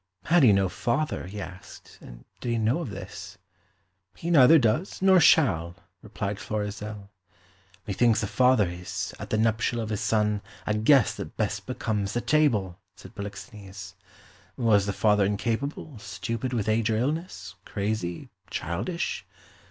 [0.23, 3.37] Had he no father, he asked, and did he know of this?
[4.15, 7.11] "He neither does nor shall," replied Florizel.
[7.85, 12.13] "Methinks a father is, at the nuptial of his son, a guest that best becomes
[12.13, 13.93] the table," said Polixenes.
[14.57, 19.23] Was the father incapable, stupid with age or illness, crazy, childish?